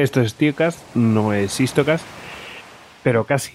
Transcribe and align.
Esto 0.00 0.22
es 0.22 0.34
Tiocast, 0.34 0.78
no 0.94 1.34
es 1.34 1.60
Histocast, 1.60 2.06
pero 3.02 3.24
casi. 3.24 3.52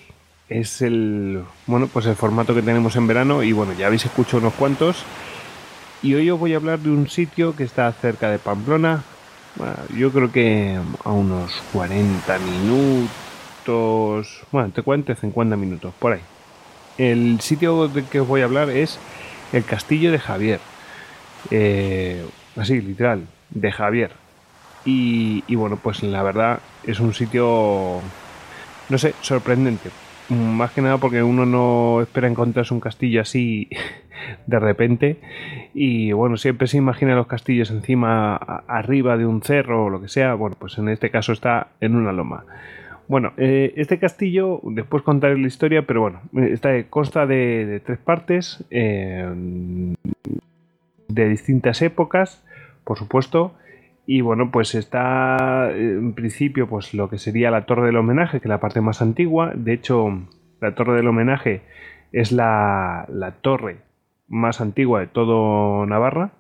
Es 0.48 0.84
el 0.84 1.44
bueno, 1.66 1.88
pues 1.88 2.05
el 2.05 2.16
formato 2.16 2.54
que 2.54 2.62
tenemos 2.62 2.95
en 2.95 3.07
verano 3.07 3.41
y 3.41 3.52
bueno, 3.52 3.73
ya 3.73 3.88
habéis 3.88 4.05
escuchado 4.05 4.38
unos 4.38 4.54
cuantos. 4.54 5.04
Y 6.04 6.13
hoy 6.13 6.30
os 6.30 6.39
voy 6.39 6.54
a 6.54 6.58
hablar 6.58 6.77
de 6.77 6.91
un 6.91 7.09
sitio 7.09 7.55
que 7.55 7.63
está 7.63 7.91
cerca 7.94 8.30
de 8.30 8.38
Pamplona. 8.38 9.03
yo 9.98 10.12
creo 10.12 10.31
que 10.31 10.77
a 11.03 11.12
unos 11.12 11.63
40 11.73 12.38
minutos, 12.38 14.44
bueno, 14.52 14.67
entre 14.67 14.84
40 14.84 15.14
y 15.14 15.16
50 15.16 15.55
minutos, 15.55 15.95
por 15.98 16.14
ahí. 16.14 16.22
El 17.00 17.41
sitio 17.41 17.88
del 17.88 18.05
que 18.05 18.20
os 18.20 18.27
voy 18.27 18.41
a 18.41 18.45
hablar 18.45 18.70
es 18.70 19.00
el 19.52 19.66
Castillo 19.66 20.12
de 20.12 20.20
Javier. 20.20 20.59
Eh, 21.50 22.23
así, 22.55 22.81
literal, 22.81 23.25
de 23.50 23.72
Javier. 23.72 24.24
Y, 24.85 25.55
bueno, 25.55 25.77
pues 25.81 26.03
la 26.03 26.21
verdad 26.21 26.59
es 26.84 26.99
un 26.99 27.13
sitio, 27.13 27.99
no 28.89 28.98
sé, 28.99 29.13
sorprendente. 29.21 29.89
Más 30.30 30.71
que 30.71 30.81
nada 30.81 30.98
porque 30.98 31.23
uno 31.23 31.45
no 31.45 32.02
espera 32.02 32.27
encontrarse 32.27 32.73
un 32.73 32.80
castillo 32.80 33.21
así 33.21 33.67
de 34.45 34.59
repente. 34.59 35.17
Y 35.73 36.11
bueno, 36.11 36.38
siempre 36.38 36.67
se 36.67 36.77
imagina 36.77 37.16
los 37.16 37.27
castillos 37.27 37.71
encima, 37.71 38.35
arriba 38.35 39.17
de 39.17 39.25
un 39.25 39.41
cerro 39.41 39.85
o 39.85 39.89
lo 39.89 40.02
que 40.02 40.08
sea. 40.08 40.36
Bueno, 40.36 40.56
pues 40.59 40.78
en 40.78 40.89
este 40.89 41.09
caso 41.09 41.33
está 41.33 41.67
en 41.81 41.95
una 41.95 42.11
loma. 42.11 42.45
Bueno, 43.08 43.33
eh, 43.38 43.73
este 43.75 44.00
castillo, 44.00 44.61
después 44.63 45.03
contaré 45.03 45.38
la 45.38 45.47
historia, 45.47 45.86
pero 45.86 46.02
bueno, 46.02 46.22
está, 46.33 46.72
consta 46.89 47.28
de, 47.28 47.81
tres 47.86 48.00
partes, 48.00 48.63
eh, 48.72 49.95
de 51.08 51.30
distintas 51.30 51.83
épocas, 51.83 52.44
por 52.83 52.97
supuesto, 52.97 53.53
y 54.08 54.22
bueno, 54.22 54.52
pues 54.52 54.75
está 54.75 55.72
en 55.72 56.14
principio 56.14 56.67
pues 56.67 56.94
lo 56.94 57.09
que 57.09 57.17
sería 57.17 57.52
la 57.52 57.66
torre 57.66 57.88
del 57.88 57.98
homenaje, 57.98 58.39
que 58.39 58.47
es 58.47 58.50
la 58.50 58.59
parte 58.59 58.81
más 58.81 59.02
antigua. 59.02 59.52
De 59.56 59.73
hecho, 59.73 60.28
la 60.62 60.75
torre 60.75 60.95
del 60.95 61.08
homenaje 61.08 61.62
es 62.12 62.31
la, 62.31 63.08
torre 63.42 63.78
más 64.28 64.62
antigua 64.62 65.00
de 65.00 65.08
todo 65.08 65.86
Navarra. 65.86 66.31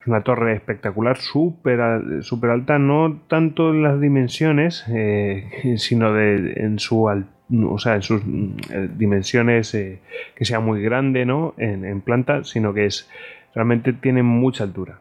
Es 0.00 0.06
una 0.06 0.22
torre 0.22 0.54
espectacular, 0.54 1.16
súper 1.18 2.22
super 2.22 2.50
alta, 2.50 2.78
no 2.78 3.20
tanto 3.28 3.70
en 3.70 3.82
las 3.82 4.00
dimensiones, 4.00 4.84
eh, 4.88 5.76
sino 5.76 6.12
de, 6.12 6.54
en 6.56 6.78
su 6.78 7.04
o 7.04 7.78
sea, 7.78 7.96
en 7.96 8.02
sus 8.02 8.22
eh, 8.22 8.88
dimensiones 8.96 9.74
eh, 9.74 10.00
que 10.34 10.44
sea 10.46 10.60
muy 10.60 10.82
grande, 10.82 11.26
¿no? 11.26 11.54
En, 11.58 11.84
en 11.84 12.00
planta, 12.00 12.44
sino 12.44 12.72
que 12.72 12.86
es 12.86 13.10
realmente 13.54 13.92
tiene 13.92 14.22
mucha 14.22 14.64
altura. 14.64 14.98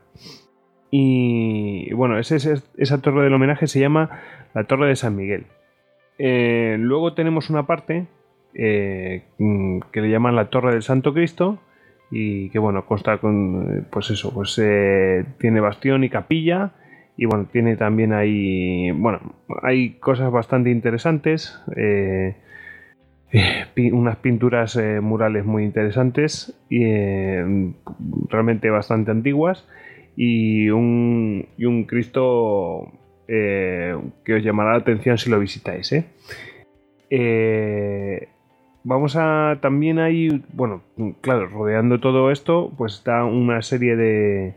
Y 0.96 1.92
bueno, 1.94 2.20
esa 2.20 3.02
torre 3.02 3.24
del 3.24 3.34
homenaje 3.34 3.66
se 3.66 3.80
llama 3.80 4.12
la 4.54 4.66
Torre 4.66 4.90
de 4.90 4.96
San 4.96 5.16
Miguel. 5.16 5.48
Eh, 6.20 6.76
luego 6.80 7.16
tenemos 7.16 7.50
una 7.50 7.66
parte 7.66 8.06
eh, 8.54 9.24
que 9.92 10.02
le 10.02 10.12
llaman 10.12 10.36
la 10.36 10.52
Torre 10.52 10.74
del 10.74 10.84
Santo 10.84 11.12
Cristo 11.12 11.58
y 12.12 12.52
que 12.52 12.60
bueno, 12.60 12.86
consta 12.86 13.18
con, 13.18 13.88
pues 13.90 14.12
eso, 14.12 14.32
pues 14.36 14.62
eh, 14.62 15.26
tiene 15.40 15.62
bastión 15.62 16.04
y 16.04 16.10
capilla 16.10 16.74
y 17.18 17.26
bueno, 17.26 17.48
tiene 17.52 17.76
también 17.76 18.14
ahí, 18.14 18.92
bueno, 18.92 19.34
hay 19.64 19.94
cosas 19.94 20.32
bastante 20.32 20.70
interesantes, 20.70 21.60
unas 23.92 24.18
pinturas 24.18 24.80
murales 25.02 25.44
muy 25.44 25.64
interesantes 25.64 26.56
y 26.70 26.86
realmente 28.30 28.70
bastante 28.70 29.10
antiguas 29.10 29.68
y 30.16 30.70
un, 30.70 31.48
y 31.58 31.66
un 31.66 31.86
Cristo 31.86 32.92
eh, 33.28 33.98
que 34.26 34.36
os 34.36 34.44
llamará 34.44 34.72
la 34.72 34.78
atención 34.80 35.18
si 35.18 35.30
lo 35.30 35.40
visitáis. 35.40 35.92
¿eh? 35.92 36.06
Eh, 37.10 38.28
vamos 38.84 39.16
a 39.16 39.60
también 39.62 40.00
ahí, 40.00 40.44
bueno, 40.54 40.84
claro, 41.22 41.48
rodeando 41.48 42.00
todo 42.00 42.32
esto, 42.32 42.72
pues 42.78 42.96
está 42.96 43.24
una 43.24 43.62
serie 43.62 43.96
de, 43.96 44.56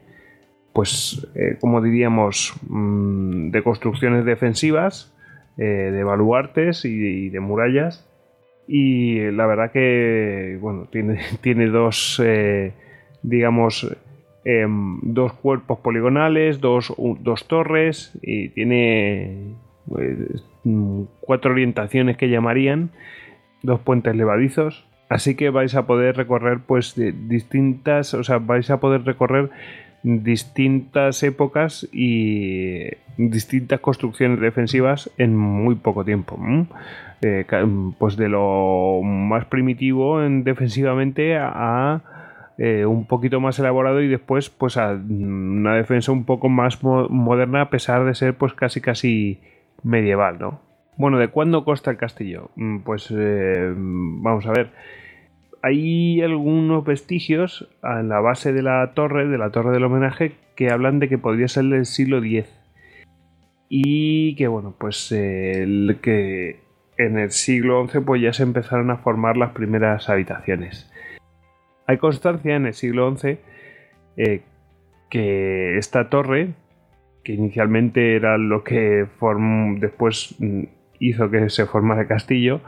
pues, 0.72 1.26
como 1.60 1.80
diríamos, 1.80 2.54
mm, 2.68 3.50
de 3.50 3.62
construcciones 3.62 4.24
defensivas, 4.24 5.12
de 5.56 6.04
baluartes 6.04 6.84
y, 6.84 7.30
de 7.30 7.40
murallas. 7.40 8.06
Y 8.68 9.30
la 9.30 9.46
verdad 9.46 9.70
que, 9.72 10.58
bueno, 10.60 10.88
tiene, 10.90 11.20
tiene 11.40 11.68
dos, 11.68 12.22
digamos, 13.22 13.96
Em, 14.48 15.00
dos 15.02 15.32
cuerpos 15.32 15.80
poligonales, 15.80 16.60
dos, 16.60 16.94
torres 17.48 18.16
y 18.22 18.50
tiene 18.50 19.56
pues, 19.88 20.44
cuatro 21.20 21.50
orientaciones 21.50 22.16
que 22.16 22.28
llamarían, 22.28 22.90
dos 23.64 23.80
puentes 23.80 24.14
levadizos. 24.14 24.86
Así 25.08 25.34
que 25.34 25.50
vais 25.50 25.74
a 25.74 25.88
poder 25.88 26.16
recorrer 26.16 26.60
pues 26.64 26.94
distintas, 26.94 28.14
o 28.14 28.22
sea, 28.22 28.38
vais 28.38 28.70
a 28.70 28.78
poder 28.78 29.02
recorrer 29.02 29.50
distintas 30.04 31.24
épocas 31.24 31.88
y 31.92 32.84
distintas 33.16 33.80
construcciones 33.80 34.38
defensivas 34.38 35.10
en 35.18 35.36
muy 35.36 35.74
poco 35.74 36.04
tiempo. 36.04 36.38
Eh, 37.20 37.44
pues 37.98 38.16
de 38.16 38.28
lo 38.28 39.00
más 39.02 39.44
primitivo 39.46 40.22
en 40.22 40.44
defensivamente 40.44 41.36
a 41.36 42.15
eh, 42.58 42.86
un 42.86 43.06
poquito 43.06 43.38
más 43.38 43.58
elaborado 43.58 44.00
y 44.00 44.08
después 44.08 44.48
pues 44.48 44.78
a 44.78 44.92
una 44.92 45.74
defensa 45.74 46.10
un 46.10 46.24
poco 46.24 46.48
más 46.48 46.82
moderna 46.82 47.62
a 47.62 47.70
pesar 47.70 48.04
de 48.06 48.14
ser 48.14 48.34
pues 48.34 48.54
casi 48.54 48.80
casi 48.80 49.40
medieval, 49.82 50.38
¿no? 50.38 50.60
Bueno, 50.96 51.18
¿de 51.18 51.28
cuándo 51.28 51.64
consta 51.64 51.90
el 51.90 51.98
castillo? 51.98 52.50
Mm, 52.56 52.78
pues 52.78 53.12
eh, 53.14 53.74
vamos 53.76 54.46
a 54.46 54.52
ver. 54.52 54.70
Hay 55.62 56.22
algunos 56.22 56.84
vestigios 56.84 57.68
en 57.82 58.08
la 58.08 58.20
base 58.20 58.52
de 58.54 58.62
la 58.62 58.92
torre, 58.94 59.26
de 59.26 59.36
la 59.36 59.50
torre 59.50 59.72
del 59.72 59.84
homenaje, 59.84 60.32
que 60.54 60.70
hablan 60.70 60.98
de 60.98 61.08
que 61.08 61.18
podría 61.18 61.48
ser 61.48 61.64
del 61.64 61.84
siglo 61.84 62.18
X. 62.18 62.46
Y 63.68 64.36
que 64.36 64.46
bueno, 64.46 64.74
pues 64.78 65.08
que 65.10 66.60
en 66.98 67.18
el 67.18 67.30
siglo 67.32 67.86
XI 67.86 68.00
pues 68.00 68.22
ya 68.22 68.32
se 68.32 68.44
empezaron 68.44 68.90
a 68.90 68.98
formar 68.98 69.36
las 69.36 69.50
primeras 69.50 70.08
habitaciones. 70.08 70.90
Hay 71.86 71.98
constancia 71.98 72.56
en 72.56 72.66
el 72.66 72.74
siglo 72.74 73.14
XI 73.16 73.38
eh, 74.16 74.42
que 75.08 75.78
esta 75.78 76.08
torre, 76.08 76.54
que 77.22 77.32
inicialmente 77.32 78.16
era 78.16 78.38
lo 78.38 78.64
que 78.64 79.06
después 79.78 80.34
mm, 80.38 80.64
hizo 80.98 81.30
que 81.30 81.48
se 81.50 81.66
formara 81.66 82.02
el 82.02 82.08
castillo, 82.08 82.60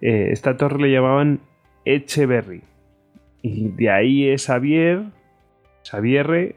eh, 0.00 0.30
esta 0.32 0.56
torre 0.56 0.80
le 0.80 0.92
llamaban 0.92 1.40
Echeverry. 1.84 2.62
Y 3.42 3.68
de 3.68 3.90
ahí 3.90 4.28
es 4.28 4.46
Xavier, 4.46 5.04
Xavierre, 5.82 6.56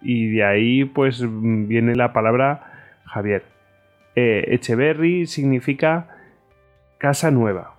y 0.00 0.30
de 0.30 0.44
ahí 0.44 0.84
pues 0.84 1.22
viene 1.28 1.94
la 1.94 2.12
palabra 2.12 3.00
Javier. 3.04 3.42
Eh, 4.16 4.44
Echeverry 4.48 5.26
significa 5.26 6.08
casa 6.98 7.30
nueva. 7.30 7.73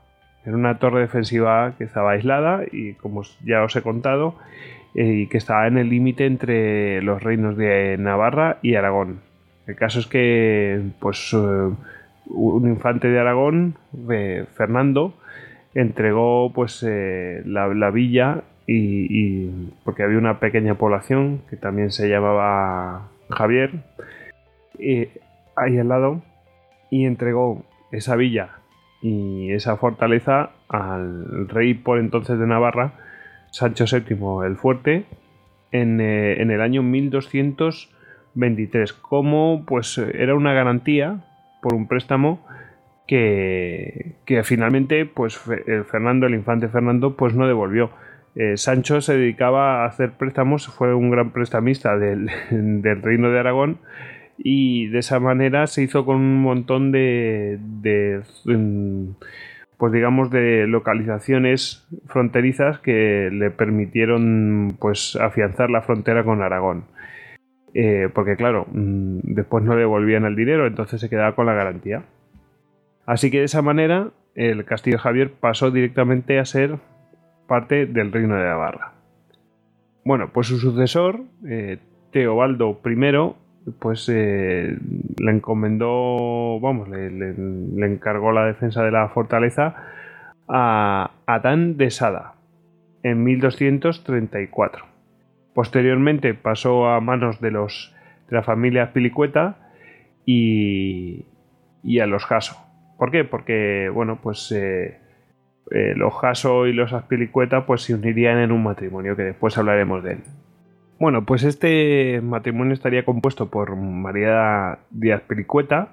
Era 0.45 0.55
una 0.55 0.77
torre 0.77 1.01
defensiva 1.01 1.73
que 1.77 1.85
estaba 1.85 2.11
aislada 2.11 2.63
y, 2.71 2.93
como 2.93 3.23
ya 3.43 3.63
os 3.63 3.75
he 3.75 3.81
contado, 3.81 4.35
eh, 4.93 5.23
y 5.23 5.27
que 5.27 5.39
estaba 5.39 5.67
en 5.67 5.79
el 5.79 5.89
límite 5.89 6.27
entre 6.27 7.01
los 7.01 7.23
reinos 7.23 7.57
de 7.57 7.97
Navarra 7.97 8.59
y 8.61 8.75
Aragón. 8.75 9.21
El 9.65 9.75
caso 9.75 9.99
es 9.99 10.05
que, 10.05 10.81
pues, 10.99 11.33
eh, 11.33 11.69
un 12.27 12.69
infante 12.69 13.07
de 13.07 13.19
Aragón, 13.19 13.75
Fernando, 14.55 15.15
entregó, 15.73 16.53
pues, 16.53 16.85
eh, 16.87 17.41
la, 17.45 17.89
villa 17.89 18.43
y, 18.67 19.49
porque 19.83 20.03
había 20.03 20.19
una 20.19 20.39
pequeña 20.39 20.75
población 20.75 21.41
que 21.49 21.57
también 21.57 21.91
se 21.91 22.07
llamaba 22.07 23.09
Javier 23.29 23.71
ahí 25.55 25.77
al 25.77 25.87
lado 25.87 26.21
y 26.89 27.05
entregó 27.05 27.63
esa 27.91 28.15
villa 28.15 28.49
y 29.05 29.51
esa 29.51 29.77
fortaleza 29.77 30.49
al 30.67 31.47
rey 31.47 31.75
por 31.75 31.99
entonces 31.99 32.39
de 32.39 32.47
Navarra, 32.47 32.93
Sancho 33.51 33.85
VII 33.85 34.17
el 34.47 34.55
Fuerte, 34.55 35.05
en, 35.71 36.01
eh, 36.01 36.41
el 36.41 36.59
año 36.59 36.81
1223, 36.81 38.93
como 38.93 39.63
pues 39.67 39.99
era 39.99 40.33
una 40.33 40.53
garantía 40.53 41.23
por 41.61 41.75
un 41.75 41.87
préstamo 41.87 42.43
que, 43.05 44.15
que 44.25 44.43
finalmente 44.43 45.05
pues 45.05 45.37
Fernando, 45.37 46.25
el 46.25 46.33
infante 46.33 46.67
Fernando, 46.67 47.15
pues 47.15 47.35
no 47.35 47.45
devolvió. 47.45 47.91
Eh, 48.33 48.57
Sancho 48.57 49.01
se 49.01 49.15
dedicaba 49.15 49.83
a 49.83 49.85
hacer 49.85 50.13
préstamos, 50.13 50.67
fue 50.67 50.95
un 50.95 51.11
gran 51.11 51.29
prestamista 51.29 51.95
del, 51.95 52.31
del 52.49 53.03
reino 53.03 53.29
de 53.29 53.39
Aragón 53.39 53.77
y 54.37 54.87
de 54.87 54.99
esa 54.99 55.19
manera 55.19 55.67
se 55.67 55.83
hizo 55.83 56.05
con 56.05 56.17
un 56.17 56.41
montón 56.41 56.91
de, 56.91 57.59
mm, 58.45 59.09
pues 59.77 59.93
digamos 59.93 60.29
de 60.31 60.67
localizaciones 60.67 61.87
fronterizas 62.07 62.79
que 62.79 63.29
le 63.31 63.51
permitieron 63.51 64.77
pues 64.79 65.15
afianzar 65.15 65.69
la 65.69 65.81
frontera 65.81 66.23
con 66.23 66.41
Aragón 66.41 66.85
eh, 67.77 68.07
porque 68.13 68.37
claro, 68.37 68.65
mm, 68.71 69.19
después 69.23 69.63
no 69.63 69.73
le 69.73 69.81
devolvían 69.81 70.23
el 70.23 70.37
dinero, 70.37 70.65
entonces 70.65 71.01
se 71.01 71.09
quedaba 71.09 71.35
con 71.35 71.45
la 71.45 71.53
garantía. 71.53 72.03
Así 73.05 73.29
que 73.29 73.39
de 73.39 73.43
esa 73.43 73.61
manera 73.61 74.11
el 74.33 74.63
castillo 74.63 74.95
de 74.95 75.03
Javier 75.03 75.31
pasó 75.33 75.71
directamente 75.71 76.39
a 76.39 76.45
ser 76.45 76.77
parte 77.47 77.85
del 77.85 78.13
reino 78.13 78.37
de 78.37 78.45
Navarra. 78.45 78.93
Bueno, 80.05 80.29
pues 80.31 80.47
su 80.47 80.57
sucesor, 80.57 81.23
eh, 81.47 81.79
Teobaldo 82.11 82.79
I, 82.85 83.35
pues 83.79 84.09
eh, 84.09 84.77
le 85.17 85.31
encomendó, 85.31 86.59
vamos, 86.59 86.87
le, 86.89 87.85
encargó 87.85 88.31
la 88.31 88.45
defensa 88.45 88.83
de 88.83 88.91
la 88.91 89.09
fortaleza 89.09 89.75
a 90.47 91.11
Adán 91.25 91.77
de 91.77 91.89
Sada 91.89 92.35
en 93.03 93.23
1234. 93.23 94.85
Posteriormente 95.53 96.33
pasó 96.33 96.89
a 96.89 96.99
manos 97.01 97.39
de 97.41 97.51
los 97.51 97.93
de 98.29 98.35
la 98.35 98.43
familia 98.43 98.91
Pilicueta 98.93 99.57
y, 100.25 101.25
y 101.83 101.99
a 101.99 102.07
los 102.07 102.25
Jaso. 102.25 102.57
¿Por 102.97 103.11
qué? 103.11 103.23
Porque, 103.23 103.89
bueno, 103.93 104.19
pues 104.21 104.51
eh, 104.51 104.99
eh, 105.71 105.93
los 105.95 106.13
Jaso 106.13 106.67
y 106.67 106.73
los 106.73 106.93
Aspilicueta 106.93 107.65
pues 107.65 107.83
se 107.83 107.93
unirían 107.93 108.39
en 108.39 108.51
un 108.51 108.63
matrimonio, 108.63 109.15
que 109.15 109.23
después 109.23 109.57
hablaremos 109.57 110.03
de 110.03 110.13
él. 110.13 110.19
Bueno, 110.99 111.25
pues 111.25 111.43
este 111.43 112.21
matrimonio 112.21 112.73
estaría 112.73 113.05
compuesto 113.05 113.49
por 113.49 113.75
María 113.75 114.79
Díaz 114.91 115.21
Pilicueta, 115.27 115.89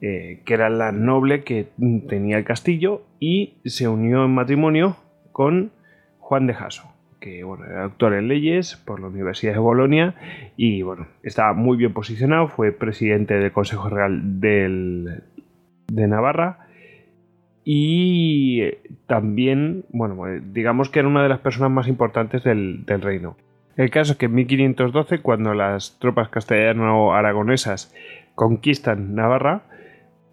eh, 0.00 0.40
que 0.44 0.54
era 0.54 0.70
la 0.70 0.92
noble 0.92 1.44
que 1.44 1.68
tenía 2.08 2.38
el 2.38 2.44
castillo, 2.44 3.02
y 3.18 3.54
se 3.64 3.88
unió 3.88 4.24
en 4.24 4.34
matrimonio 4.34 4.96
con 5.32 5.72
Juan 6.18 6.46
de 6.46 6.54
Jaso 6.54 6.88
que 7.20 7.44
bueno, 7.44 7.64
era 7.66 7.82
doctor 7.82 8.14
en 8.14 8.26
leyes 8.26 8.74
por 8.74 8.98
la 8.98 9.06
Universidad 9.06 9.52
de 9.52 9.60
Bolonia 9.60 10.16
y 10.56 10.82
bueno, 10.82 11.06
estaba 11.22 11.52
muy 11.52 11.76
bien 11.76 11.92
posicionado, 11.92 12.48
fue 12.48 12.72
presidente 12.72 13.34
del 13.34 13.52
Consejo 13.52 13.88
Real 13.88 14.40
de 14.40 15.22
Navarra 15.88 16.66
y 17.64 18.62
también, 19.06 19.84
bueno, 19.90 20.24
digamos 20.52 20.90
que 20.90 20.98
era 20.98 21.08
una 21.08 21.22
de 21.22 21.28
las 21.28 21.38
personas 21.40 21.70
más 21.70 21.86
importantes 21.86 22.42
del, 22.42 22.84
reino. 22.86 23.36
El 23.76 23.90
caso 23.90 24.12
es 24.12 24.18
que 24.18 24.26
en 24.26 24.34
1512, 24.34 25.20
cuando 25.20 25.54
las 25.54 25.98
tropas 25.98 26.28
castellano-aragonesas 26.28 27.94
conquistan 28.34 29.14
Navarra, 29.14 29.62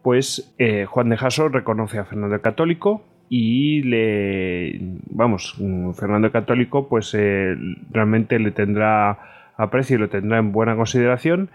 pues 0.02 0.54
eh, 0.58 0.86
Juan 0.86 1.10
de 1.10 1.18
Jaso 1.18 1.50
reconoce 1.50 2.00
a 2.00 2.06
Fernando 2.06 2.36
el 2.36 2.42
Católico 2.42 3.04
y 3.30 3.84
le 3.84 4.80
vamos 5.12 5.56
Fernando 5.94 6.32
Católico 6.32 6.88
pues 6.88 7.14
eh, 7.14 7.56
realmente 7.92 8.40
le 8.40 8.52
tendrá 8.52 9.20
aprecio 9.56 9.98
y 9.98 10.00
lo 10.00 10.10
tendrá 10.10 10.40
en 10.40 10.52
buena 10.52 10.76
consideración 10.76 11.50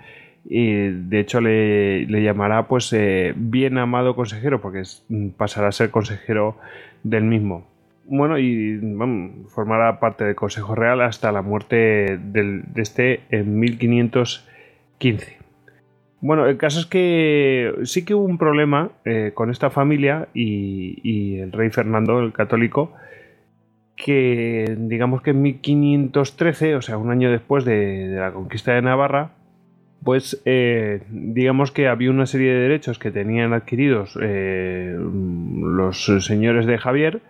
y 0.45 0.73
de 0.89 1.21
hecho 1.21 1.41
le, 1.41 2.07
llamará 2.07 2.69
pues 2.69 2.93
eh, 2.93 3.33
bien 3.35 3.79
amado 3.79 4.15
consejero 4.15 4.61
porque 4.61 4.83
pasará 5.37 5.69
a 5.69 5.73
ser 5.73 5.91
consejero 5.91 6.59
del 7.03 7.25
mismo 7.25 7.67
bueno 8.07 8.39
y 8.39 8.81
formará 9.49 10.01
parte 10.01 10.25
del 10.25 10.35
Consejo 10.35 10.75
Real 10.75 11.01
hasta 11.03 11.33
la 11.33 11.43
muerte 11.43 12.19
de 12.19 12.63
este 12.77 13.21
en 13.31 13.59
1515 13.59 15.45
bueno, 16.27 16.47
el 16.47 16.57
caso 16.57 16.81
es 16.81 16.87
que 16.87 17.75
sí 17.83 18.07
que 18.07 18.15
hubo 18.15 18.25
un 18.25 18.39
problema 18.39 18.93
eh, 19.05 19.33
con 19.35 19.51
esta 19.51 19.69
familia 19.69 20.29
y, 20.33 21.39
el 21.39 21.53
rey 21.53 21.69
Fernando, 21.69 22.19
el 22.21 22.33
católico, 22.33 22.95
que 23.95 24.75
digamos 24.79 25.21
que 25.21 25.33
en 25.33 25.43
1513, 25.43 26.77
o 26.77 26.81
sea, 26.81 26.97
un 26.97 27.11
año 27.11 27.31
después 27.31 27.67
de, 27.67 28.07
la 28.19 28.33
conquista 28.33 28.73
de 28.73 28.81
Navarra, 28.81 29.33
pues 30.03 30.41
eh, 30.47 31.03
digamos 31.11 31.73
que 31.73 31.89
había 31.89 32.09
una 32.09 32.25
serie 32.25 32.55
de 32.55 32.61
derechos 32.61 32.99
que 32.99 33.11
tenían 33.11 33.53
adquiridos 33.53 34.19
eh, 34.23 34.97
los 34.99 36.07
señores 36.21 36.65
de 36.65 36.79
Javier 36.79 37.21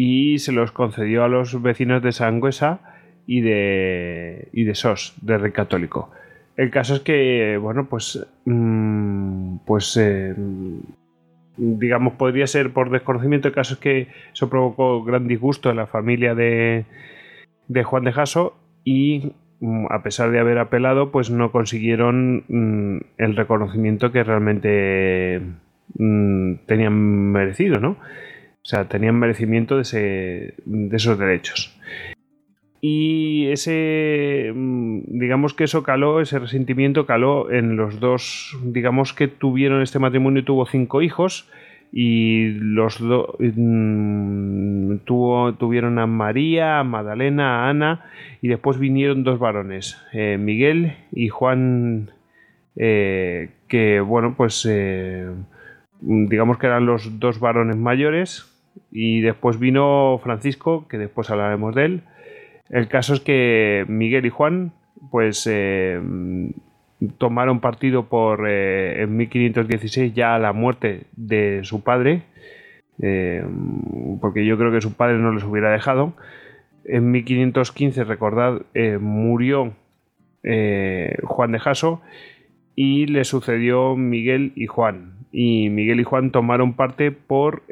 y 0.00 0.38
se 0.38 0.52
los 0.52 0.70
concedió 0.70 1.24
a 1.24 1.28
los 1.28 1.60
vecinos 1.60 2.00
de 2.04 2.12
Sangüesa 2.12 2.78
y 3.26 3.40
de, 3.40 4.46
y 4.52 4.62
de 4.62 4.76
Sos, 4.76 5.16
del 5.22 5.40
rey 5.40 5.50
católico. 5.50 6.12
El 6.56 6.70
caso 6.70 6.94
es 6.94 7.00
que, 7.00 7.58
bueno, 7.60 7.88
pues. 7.88 8.24
Mm, 8.44 9.56
pues. 9.66 9.96
Eh, 9.96 10.36
digamos, 11.56 12.12
podría 12.12 12.46
ser 12.46 12.72
por 12.72 12.90
desconocimiento. 12.90 13.48
El 13.48 13.54
caso 13.54 13.74
es 13.74 13.80
que 13.80 14.06
eso 14.32 14.48
provocó 14.48 15.02
gran 15.02 15.26
disgusto 15.26 15.68
en 15.68 15.76
la 15.76 15.88
familia 15.88 16.36
de, 16.36 16.84
de 17.66 17.82
Juan 17.82 18.04
de 18.04 18.12
Jaso 18.12 18.56
y 18.84 19.32
mm, 19.58 19.86
a 19.90 20.04
pesar 20.04 20.30
de 20.30 20.38
haber 20.38 20.58
apelado, 20.58 21.10
pues 21.10 21.28
no 21.28 21.50
consiguieron 21.50 22.44
mm, 22.46 23.00
el 23.18 23.34
reconocimiento 23.34 24.12
que 24.12 24.22
realmente 24.22 25.42
tenían 25.96 27.32
merecido, 27.32 27.80
¿no? 27.80 27.96
O 28.68 28.70
sea, 28.70 28.84
tenían 28.84 29.18
merecimiento 29.18 29.76
de, 29.76 29.80
ese, 29.80 30.54
de 30.66 30.94
esos 30.94 31.18
derechos. 31.18 31.74
Y 32.82 33.46
ese, 33.46 34.52
mm, 34.54 35.18
digamos 35.18 35.54
que 35.54 35.64
eso 35.64 35.82
caló, 35.82 36.20
ese 36.20 36.38
resentimiento 36.38 37.06
caló 37.06 37.50
en 37.50 37.76
los 37.76 37.98
dos, 37.98 38.54
digamos 38.62 39.14
que 39.14 39.26
tuvieron 39.26 39.80
este 39.80 39.98
matrimonio, 39.98 40.44
tuvo 40.44 40.66
cinco 40.66 41.00
hijos 41.00 41.48
y 41.94 42.50
los 42.60 42.98
dos 42.98 43.36
mm, 43.38 44.96
tuvo, 45.06 45.54
tuvieron 45.54 45.98
a 45.98 46.06
María, 46.06 46.80
a 46.80 46.84
Magdalena, 46.84 47.64
a 47.64 47.70
Ana 47.70 48.04
y 48.42 48.48
después 48.48 48.78
vinieron 48.78 49.24
dos 49.24 49.38
varones, 49.38 49.96
eh, 50.12 50.36
Miguel 50.38 50.92
y 51.10 51.30
Juan, 51.30 52.10
eh, 52.76 53.48
que 53.66 54.00
bueno, 54.00 54.34
pues 54.36 54.68
eh, 54.70 55.26
digamos 56.02 56.58
que 56.58 56.66
eran 56.66 56.84
los 56.84 57.18
dos 57.18 57.40
varones 57.40 57.78
mayores 57.78 58.47
y 58.90 59.20
después 59.20 59.58
vino 59.58 60.20
Francisco, 60.22 60.86
que 60.88 60.98
después 60.98 61.30
hablaremos 61.30 61.74
de 61.74 61.84
él 61.84 62.02
el 62.70 62.88
caso 62.88 63.14
es 63.14 63.20
que 63.20 63.84
Miguel 63.88 64.26
y 64.26 64.30
Juan, 64.30 64.72
pues 65.10 65.46
eh, 65.50 66.00
tomaron 67.16 67.60
partido 67.60 68.08
por 68.08 68.48
eh, 68.48 69.02
en 69.02 69.16
1516 69.16 70.12
ya 70.14 70.38
la 70.38 70.52
muerte 70.52 71.06
de 71.16 71.60
su 71.62 71.82
padre, 71.82 72.24
eh, 73.00 73.44
porque 74.20 74.44
yo 74.44 74.58
creo 74.58 74.70
que 74.70 74.80
su 74.80 74.94
padre 74.94 75.18
no 75.18 75.32
les 75.32 75.44
hubiera 75.44 75.72
dejado. 75.72 76.14
En 76.84 77.10
1515, 77.10 78.04
recordad, 78.04 78.62
murió 79.00 79.74
Juan 81.22 81.52
de 81.52 81.58
Jaso 81.58 82.00
y 82.74 83.06
le 83.06 83.24
sucedió 83.24 83.94
Miguel 83.94 84.52
y 84.56 84.66
Juan. 84.66 85.17
Y 85.30 85.70
Miguel 85.70 86.00
y 86.00 86.04
Juan 86.04 86.30
tomaron 86.30 86.74
parte 86.74 87.12
por 87.12 87.62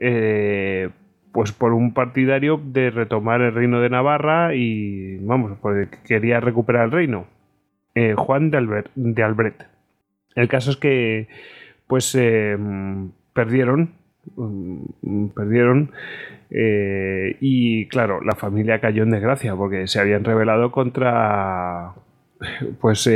pues 1.37 1.53
por 1.53 1.75
un 1.75 1.93
partidario 1.93 2.59
de 2.65 2.89
retomar 2.89 3.43
el 3.43 3.53
reino 3.53 3.83
de 3.83 3.91
Navarra 3.91 4.55
y, 4.55 5.19
vamos, 5.19 5.59
porque 5.61 5.99
quería 6.07 6.41
recuperar 6.41 6.87
el 6.87 6.93
reino. 6.93 7.27
Eh, 7.95 8.15
Juan 8.17 8.51
de, 8.51 8.57
Albert, 8.57 8.91
de 8.95 9.23
Albret. 9.23 9.67
El 10.35 10.49
caso 10.49 10.71
es 10.71 10.79
que, 10.79 11.29
pues, 11.89 12.15
eh, 12.15 12.57
perdieron, 13.35 13.93
mm, 14.35 15.27
perdieron, 15.35 15.93
eh, 16.49 17.37
y 17.43 17.87
claro, 17.89 18.23
la 18.23 18.35
familia 18.35 18.81
cayó 18.81 19.03
en 19.03 19.11
desgracia 19.11 19.55
porque 19.55 19.89
se 19.89 20.01
habían 20.01 20.25
rebelado 20.25 20.73
contra, 20.73 21.93
pues, 22.81 23.11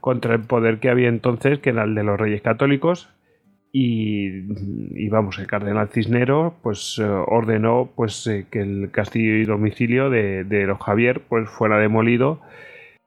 contra 0.00 0.34
el 0.36 0.42
poder 0.42 0.78
que 0.78 0.88
había 0.88 1.08
entonces, 1.08 1.58
que 1.58 1.70
era 1.70 1.82
el 1.82 1.96
de 1.96 2.04
los 2.04 2.16
reyes 2.16 2.42
católicos, 2.42 3.12
y, 3.72 5.08
vamos, 5.08 5.38
el 5.38 5.46
cardenal 5.46 5.88
Cisnero 5.90 6.56
pues 6.62 6.98
eh, 6.98 7.04
ordenó 7.04 7.90
pues 7.94 8.26
eh, 8.26 8.46
que 8.50 8.60
el 8.60 8.90
castillo 8.90 9.36
y 9.36 9.44
domicilio 9.44 10.10
de, 10.10 10.44
los 10.66 10.80
Javier 10.80 11.22
pues 11.28 11.48
fuera 11.48 11.78
demolido 11.78 12.40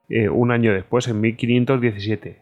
eh, 0.10 0.30
un 0.30 0.52
año 0.52 0.74
después, 0.74 1.08
en 1.08 1.20
1517. 1.20 2.38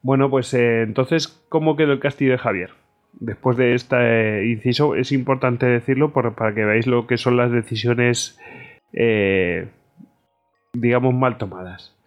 Bueno, 0.00 0.30
pues 0.30 0.54
entonces, 0.54 1.26
¿cómo 1.48 1.76
quedó 1.76 1.92
el 1.92 2.00
castillo 2.00 2.32
de 2.32 2.38
Javier? 2.38 2.70
Después 3.14 3.56
de 3.56 3.74
este 3.74 4.46
inciso, 4.46 4.94
es 4.94 5.10
importante 5.10 5.66
decirlo 5.66 6.12
para 6.12 6.54
que 6.54 6.64
veáis 6.64 6.86
lo 6.86 7.08
que 7.08 7.16
son 7.16 7.36
las 7.36 7.50
decisiones, 7.50 8.38
digamos, 10.72 11.14
mal 11.14 11.36
tomadas. 11.36 11.97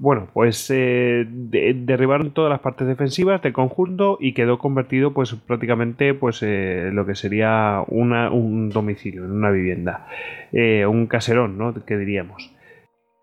Bueno, 0.00 0.28
pues 0.32 0.70
eh, 0.70 1.26
derribaron 1.28 2.30
todas 2.30 2.50
las 2.50 2.60
partes 2.60 2.86
defensivas 2.86 3.42
del 3.42 3.52
conjunto 3.52 4.16
y 4.20 4.32
quedó 4.32 4.58
convertido 4.58 5.12
pues 5.12 5.34
prácticamente 5.34 6.14
pues 6.14 6.40
eh, 6.44 6.90
lo 6.92 7.04
que 7.04 7.16
sería 7.16 7.82
un 7.88 8.70
domicilio, 8.70 9.24
en 9.24 9.32
una 9.32 9.50
vivienda, 9.50 10.06
eh, 10.52 10.86
un 10.86 11.08
caserón, 11.08 11.58
¿no? 11.58 11.74
Que 11.84 11.96
diríamos. 11.96 12.54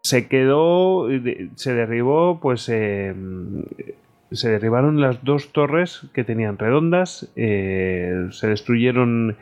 Se 0.04 0.28
quedó, 0.28 1.08
se 1.56 1.74
derribó 1.74 2.42
pues 2.42 2.64
se 2.64 3.16
derribaron 4.50 5.00
las 5.00 5.24
dos 5.24 5.54
torres 5.54 6.10
que 6.14 6.26
tenían 6.26 6.58
redondas, 6.58 7.32
se 7.36 8.48
destruyeron 8.48 9.38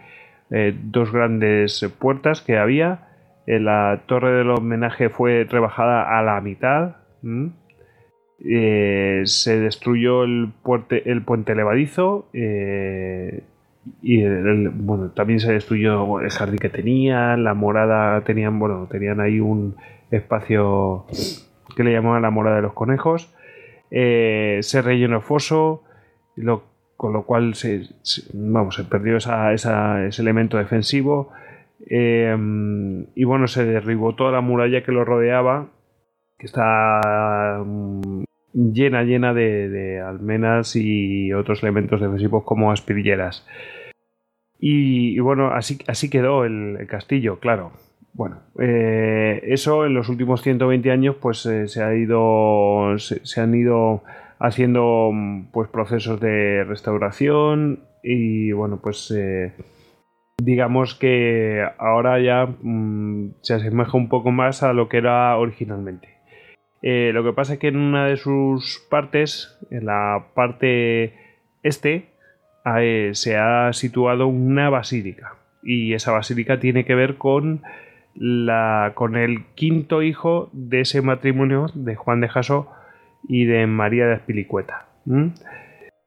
dos 0.83 1.11
grandes 1.11 1.83
puertas 1.99 2.41
que 2.41 2.57
había, 2.57 3.07
la 3.47 4.03
torre 4.05 4.33
del 4.33 4.51
homenaje 4.51 5.09
fue 5.09 5.45
rebajada 5.49 6.17
a 6.17 6.21
la 6.21 6.39
mitad, 6.39 7.02
eh, 8.46 9.22
se 9.25 9.60
destruyó 9.60 10.24
el, 10.24 10.51
el 11.06 11.22
puente 11.24 11.56
levadizo 11.56 12.27
y 14.01 14.24
bueno, 14.24 15.12
también 15.12 15.39
se 15.39 15.51
destruyó 15.51 16.20
el 16.22 16.30
jardín 16.30 16.60
que 16.60 16.70
tenían, 16.70 17.44
la 17.44 17.53
morada 17.53 18.22
tenían, 18.22 18.58
bueno, 18.60 18.88
tenían 18.89 19.20
ahí 19.20 19.39
un 19.39 19.75
espacio 20.12 21.06
que 21.75 21.84
le 21.84 21.92
llamaban 21.92 22.22
la 22.22 22.30
morada 22.30 22.58
de 22.58 22.62
los 22.62 22.74
conejos. 22.74 23.34
se 23.89 24.82
rellenó 24.82 25.18
el 25.18 25.22
foso, 25.22 25.84
con 26.96 27.13
lo 27.13 27.24
cual 27.24 27.56
se, 27.56 27.89
vamos, 28.34 28.75
se 28.75 28.84
perdió 28.86 29.18
ese 29.18 30.22
elemento 30.22 30.58
defensivo. 30.58 31.32
Y 31.86 33.24
bueno, 33.25 33.48
se 33.48 33.65
derribó 33.65 34.15
toda 34.15 34.32
la 34.32 34.42
muralla 34.42 34.84
que 34.84 34.94
lo 34.94 35.03
rodeaba, 35.03 35.68
está 36.45 37.63
mm, 37.65 38.23
llena, 38.53 39.03
llena 39.03 39.33
de, 39.33 40.01
almenas 40.01 40.75
y 40.75 41.33
otros 41.33 41.63
elementos 41.63 42.01
defensivos 42.01 42.43
como 42.43 42.71
aspirilleras. 42.71 43.45
Y, 44.59 45.19
bueno, 45.19 45.51
así, 45.51 45.79
así 45.88 46.09
quedó 46.09 46.45
el, 46.45 46.88
castillo, 46.88 47.39
claro. 47.39 47.71
Bueno, 48.13 48.41
eh, 48.59 49.41
eso 49.43 49.85
en 49.85 49.95
los 49.95 50.07
últimos 50.07 50.43
120 50.43 50.91
años 50.91 51.15
pues 51.19 51.45
eh, 51.47 51.67
se 51.67 51.83
ha 51.83 51.95
ido 51.95 52.95
se, 53.00 53.41
han 53.41 53.55
ido 53.55 54.03
haciendo 54.38 55.12
pues 55.51 55.67
procesos 55.69 56.19
de 56.19 56.63
restauración 56.63 57.85
y 58.03 58.51
bueno 58.51 58.79
pues 58.83 59.09
eh, 59.09 59.53
digamos 60.38 60.93
que 60.93 61.63
ahora 61.79 62.19
ya 62.21 62.45
mm, 62.62 63.35
se 63.41 63.55
asemeja 63.55 63.97
un 63.97 64.09
poco 64.09 64.31
más 64.31 64.62
a 64.62 64.73
lo 64.73 64.89
que 64.89 64.97
era 64.97 65.35
originalmente. 65.38 66.12
Eh, 66.83 67.11
lo 67.13 67.23
que 67.23 67.33
pasa 67.33 67.53
es 67.53 67.59
que 67.59 67.69
en 67.69 67.77
una 67.77 68.05
de 68.05 68.17
sus 68.17 68.85
partes, 68.89 69.57
en 69.71 69.85
la 69.85 70.27
parte 70.35 71.13
este, 71.63 72.09
se 73.13 73.37
ha 73.37 73.73
situado 73.73 74.27
una 74.27 74.69
basílica. 74.69 75.35
Y 75.63 75.93
esa 75.93 76.11
basílica 76.11 76.59
tiene 76.59 76.85
que 76.85 76.93
ver 76.93 77.15
con, 77.15 77.61
la, 78.15 78.91
con 78.95 79.15
el 79.15 79.45
quinto 79.55 80.01
hijo 80.01 80.49
de 80.53 80.81
ese 80.81 81.01
matrimonio 81.01 81.67
de 81.73 81.95
Juan 81.95 82.21
de 82.21 82.29
Jaso 82.29 82.69
y 83.27 83.45
de 83.45 83.65
María 83.65 84.05
de 84.07 84.15
Espilicueta. 84.15 84.87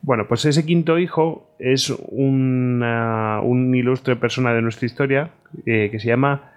Bueno, 0.06 0.28
pues 0.28 0.44
ese 0.44 0.64
quinto 0.64 0.98
hijo 0.98 1.50
es 1.58 1.90
una, 1.90 3.40
un 3.42 3.74
ilustre 3.74 4.16
persona 4.16 4.52
de 4.54 4.62
nuestra 4.62 4.86
historia 4.86 5.30
eh, 5.64 5.88
que 5.90 5.98
se 5.98 6.08
llama 6.08 6.52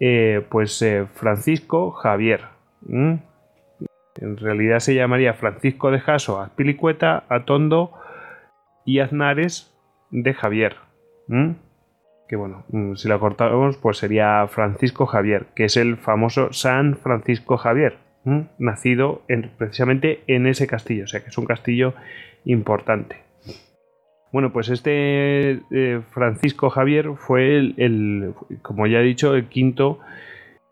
eh, 0.00 0.44
pues 0.48 0.82
eh, 0.82 1.06
Francisco 1.14 1.92
Javier. 1.92 2.42
En 4.20 4.36
realidad 4.36 4.80
se 4.80 4.94
llamaría 4.94 5.34
Francisco 5.34 5.90
de 5.90 6.00
Jaso 6.00 6.40
Azpilicueta, 6.40 7.24
Atondo 7.28 7.92
y 8.84 9.00
Aznares 9.00 9.74
de 10.10 10.34
Javier. 10.34 10.76
Que 12.28 12.36
bueno, 12.36 12.64
mm, 12.68 12.94
si 12.94 13.08
lo 13.08 13.20
cortamos, 13.20 13.76
pues 13.76 13.98
sería 13.98 14.46
Francisco 14.48 15.06
Javier, 15.06 15.46
que 15.54 15.64
es 15.64 15.76
el 15.76 15.96
famoso 15.96 16.52
San 16.52 16.96
Francisco 16.96 17.56
Javier, 17.56 17.98
nacido 18.58 19.22
precisamente 19.58 20.22
en 20.26 20.46
ese 20.46 20.66
castillo, 20.66 21.04
o 21.04 21.06
sea 21.06 21.22
que 21.22 21.28
es 21.28 21.38
un 21.38 21.46
castillo 21.46 21.94
importante. 22.44 23.26
Bueno, 24.32 24.52
pues 24.52 24.68
este 24.68 25.60
eh, 25.70 26.00
Francisco 26.10 26.68
Javier 26.68 27.10
fue 27.16 27.56
el, 27.58 28.34
como 28.62 28.86
ya 28.86 29.00
he 29.00 29.04
dicho, 29.04 29.34
el 29.34 29.48
quinto 29.48 30.00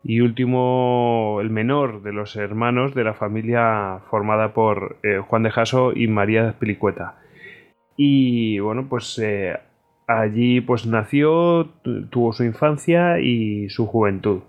y 0.07 0.21
último, 0.21 1.39
el 1.41 1.49
menor 1.49 2.03
de 2.03 2.13
los 2.13 2.35
hermanos 2.35 2.93
de 2.93 3.03
la 3.03 3.15
familia 3.15 4.01
formada 4.11 4.53
por 4.53 4.97
eh, 5.01 5.17
Juan 5.17 5.41
de 5.41 5.49
Jaso 5.49 5.93
y 5.95 6.07
María 6.07 6.53
Pelicueta. 6.59 7.15
Y 7.97 8.59
bueno, 8.59 8.85
pues 8.87 9.17
eh, 9.17 9.57
allí 10.05 10.61
pues 10.61 10.85
nació, 10.85 11.71
tuvo 12.11 12.33
su 12.33 12.43
infancia 12.43 13.19
y 13.19 13.67
su 13.69 13.87
juventud. 13.87 14.41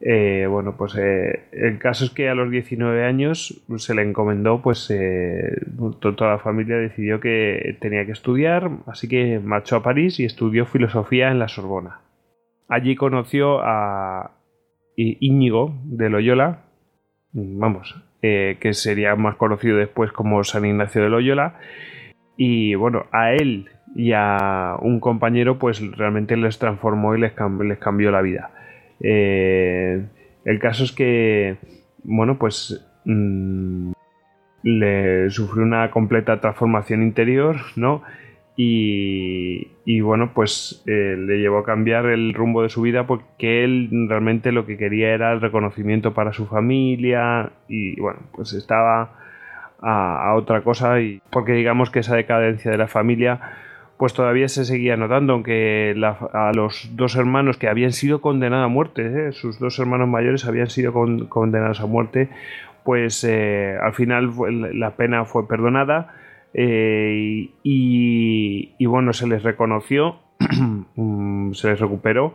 Eh, 0.00 0.48
bueno, 0.50 0.76
pues 0.76 0.96
el 0.96 1.78
caso 1.78 2.04
es 2.04 2.10
que 2.10 2.28
a 2.28 2.34
los 2.34 2.50
19 2.50 3.04
años 3.04 3.62
se 3.76 3.94
le 3.94 4.02
encomendó, 4.02 4.60
pues 4.60 4.92
toda 6.00 6.32
la 6.32 6.38
familia 6.40 6.78
decidió 6.78 7.20
que 7.20 7.76
tenía 7.80 8.04
que 8.06 8.12
estudiar, 8.12 8.72
así 8.86 9.06
que 9.06 9.38
marchó 9.38 9.76
a 9.76 9.84
París 9.84 10.18
y 10.18 10.24
estudió 10.24 10.66
filosofía 10.66 11.30
en 11.30 11.38
la 11.38 11.46
Sorbona. 11.46 12.00
Allí 12.68 12.96
conoció 12.96 13.60
a 13.62 14.32
Íñigo 14.96 15.74
de 15.84 16.10
Loyola, 16.10 16.64
vamos, 17.32 18.02
que 18.22 18.72
sería 18.72 19.14
más 19.14 19.36
conocido 19.36 19.76
después 19.76 20.10
como 20.10 20.42
San 20.42 20.64
Ignacio 20.64 21.02
de 21.02 21.10
Loyola, 21.10 21.58
y 22.36 22.74
bueno, 22.74 23.06
a 23.12 23.32
él 23.32 23.68
y 23.94 24.12
a 24.12 24.76
un 24.80 25.00
compañero 25.00 25.58
pues 25.58 25.80
realmente 25.96 26.36
les 26.36 26.58
transformó 26.58 27.14
y 27.14 27.20
les 27.20 27.32
cambió 27.32 28.10
la 28.10 28.22
vida. 28.22 28.50
Eh, 29.00 30.04
el 30.44 30.58
caso 30.58 30.84
es 30.84 30.92
que, 30.92 31.56
bueno, 32.04 32.38
pues 32.38 32.86
mm, 33.04 33.92
le 34.62 35.30
sufrió 35.30 35.62
una 35.62 35.90
completa 35.90 36.40
transformación 36.40 37.02
interior, 37.02 37.56
¿no? 37.76 38.02
Y, 38.58 40.00
bueno, 40.00 40.30
pues 40.34 40.82
eh, 40.86 41.16
le 41.18 41.38
llevó 41.38 41.58
a 41.58 41.64
cambiar 41.64 42.06
el 42.06 42.32
rumbo 42.32 42.62
de 42.62 42.70
su 42.70 42.80
vida 42.80 43.06
porque 43.06 43.64
él 43.64 43.90
realmente 44.08 44.50
lo 44.50 44.64
que 44.64 44.78
quería 44.78 45.10
era 45.10 45.32
el 45.32 45.42
reconocimiento 45.42 46.14
para 46.14 46.32
su 46.32 46.46
familia 46.46 47.50
y 47.68 48.00
bueno, 48.00 48.20
pues 48.32 48.54
estaba 48.54 49.10
a, 49.82 50.34
otra 50.34 50.62
cosa 50.62 51.00
y 51.00 51.20
porque 51.30 51.52
digamos 51.52 51.90
que 51.90 51.98
esa 52.00 52.16
decadencia 52.16 52.70
de 52.70 52.78
la 52.78 52.88
familia 52.88 53.40
pues 53.98 54.12
todavía 54.12 54.48
se 54.48 54.66
seguía 54.66 54.96
notando, 54.96 55.32
aunque 55.32 55.94
a 56.32 56.52
los 56.54 56.90
dos 56.96 57.16
hermanos 57.16 57.56
que 57.56 57.68
habían 57.68 57.92
sido 57.92 58.20
condenados 58.20 58.66
a 58.66 58.68
muerte, 58.68 59.28
¿eh? 59.28 59.32
sus 59.32 59.58
dos 59.58 59.78
hermanos 59.78 60.06
mayores 60.08 60.44
habían 60.44 60.68
sido 60.68 60.92
condenados 61.28 61.80
a 61.80 61.86
muerte, 61.86 62.28
pues 62.84 63.24
eh, 63.24 63.74
al 63.82 63.94
final 63.94 64.32
la 64.74 64.96
pena 64.96 65.24
fue 65.24 65.48
perdonada 65.48 66.14
eh, 66.54 67.50
y, 67.62 68.86
bueno, 68.86 69.12
se 69.12 69.26
les 69.26 69.42
reconoció, 69.42 70.16
mm, 70.96 71.52
se 71.52 71.68
les 71.68 71.80
recuperó, 71.80 72.34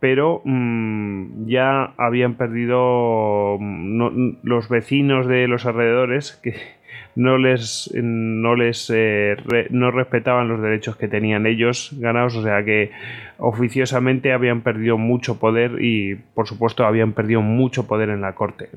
pero 0.00 0.42
mm, 0.44 1.46
ya 1.46 1.92
habían 1.96 2.34
perdido 2.34 3.58
mm, 3.60 4.38
los 4.42 4.68
vecinos 4.68 5.26
de 5.26 5.48
los 5.48 5.66
alrededores, 5.66 6.40
que 6.42 6.54
no 7.14 7.38
les, 7.38 7.92
no 7.94 8.54
les 8.54 8.90
eh, 8.94 9.36
no 9.70 9.90
respetaban 9.90 10.48
los 10.48 10.62
derechos 10.62 10.96
que 10.96 11.08
tenían 11.08 11.46
ellos 11.46 11.94
ganados, 11.98 12.36
o 12.36 12.42
sea 12.42 12.64
que 12.64 12.90
oficiosamente 13.38 14.32
habían 14.32 14.62
perdido 14.62 14.98
mucho 14.98 15.38
poder 15.38 15.76
y 15.80 16.14
por 16.34 16.48
supuesto 16.48 16.86
habían 16.86 17.12
perdido 17.12 17.42
mucho 17.42 17.86
poder 17.86 18.08
en 18.08 18.22
la 18.22 18.34
corte. 18.34 18.70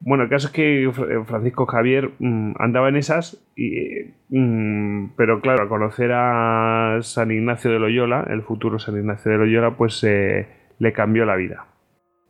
Bueno, 0.00 0.24
el 0.24 0.30
caso 0.30 0.46
es 0.46 0.52
que 0.52 0.90
Francisco 1.26 1.66
Javier 1.66 2.12
mm, 2.18 2.52
andaba 2.58 2.88
en 2.88 2.96
esas, 2.96 3.44
y, 3.56 4.14
mm, 4.28 5.16
pero 5.16 5.40
claro, 5.40 5.62
al 5.62 5.68
conocer 5.68 6.12
a 6.12 6.98
San 7.02 7.32
Ignacio 7.32 7.70
de 7.70 7.80
Loyola, 7.80 8.26
el 8.30 8.42
futuro 8.42 8.78
San 8.78 8.96
Ignacio 8.96 9.32
de 9.32 9.38
Loyola, 9.38 9.72
pues 9.76 10.02
eh, 10.04 10.46
le 10.78 10.92
cambió 10.92 11.24
la 11.24 11.36
vida. 11.36 11.66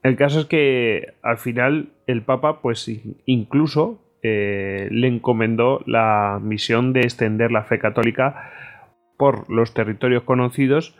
El 0.02 0.16
caso 0.16 0.40
es 0.40 0.46
que 0.46 1.14
al 1.22 1.38
final 1.38 1.90
el 2.06 2.22
Papa, 2.22 2.62
pues 2.62 2.90
incluso 3.26 4.00
eh, 4.22 4.88
le 4.90 5.06
encomendó 5.06 5.82
la 5.86 6.40
misión 6.42 6.92
de 6.92 7.00
extender 7.00 7.52
la 7.52 7.64
fe 7.64 7.78
católica 7.78 8.50
por 9.16 9.50
los 9.50 9.74
territorios 9.74 10.22
conocidos 10.22 10.96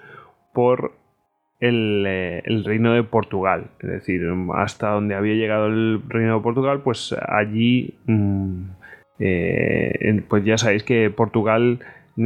por 0.52 0.92
el, 1.60 2.04
eh, 2.06 2.42
reino 2.64 2.92
de 2.92 3.02
Portugal. 3.02 3.68
Es 3.80 3.88
decir, 3.88 4.22
hasta 4.54 4.90
donde 4.90 5.14
había 5.14 5.34
llegado 5.34 5.66
el 5.66 6.02
reino 6.08 6.36
de 6.36 6.42
Portugal, 6.42 6.80
pues 6.82 7.14
allí, 7.26 7.94
mm, 8.06 8.62
eh, 9.18 10.22
pues 10.28 10.44
ya 10.44 10.58
sabéis 10.58 10.82
que 10.84 11.10
Portugal 11.10 11.80